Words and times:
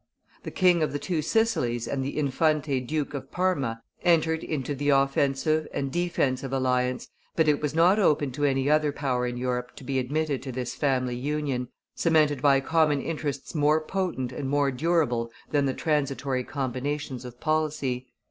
The 0.41 0.49
King 0.49 0.81
of 0.81 0.93
the 0.93 0.97
Two 0.97 1.21
Sicilies 1.21 1.87
and 1.87 2.03
the 2.03 2.17
Infante 2.17 2.79
Duke 2.79 3.13
of 3.13 3.29
Parma 3.29 3.83
entered 4.03 4.43
into 4.43 4.73
the 4.73 4.89
offensive 4.89 5.67
and 5.71 5.91
defensive 5.91 6.51
alliance, 6.51 7.09
but 7.35 7.47
it 7.47 7.61
was 7.61 7.75
not 7.75 7.99
open 7.99 8.31
to 8.31 8.43
any 8.43 8.67
other 8.67 8.91
power 8.91 9.27
in 9.27 9.37
Europe 9.37 9.75
to 9.75 9.83
be 9.83 9.99
admitted 9.99 10.41
to 10.41 10.51
this 10.51 10.73
family 10.73 11.15
union, 11.15 11.67
cemented 11.93 12.41
by 12.41 12.61
common 12.61 12.99
interests 12.99 13.53
more 13.53 13.79
potent 13.79 14.31
and 14.31 14.49
more 14.49 14.71
durable 14.71 15.29
than 15.51 15.67
the 15.67 15.73
transitory 15.75 16.43
combinations 16.43 17.23
of 17.23 17.39
policy. 17.39 18.07